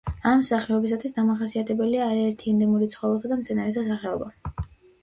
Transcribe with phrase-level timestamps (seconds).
[0.27, 4.69] ამ ხეობისათვის დამახასიათებელია არაერთი ენდემური ცხოველთა და მცენარეთა სახეობა.